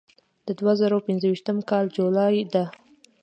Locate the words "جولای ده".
1.95-2.65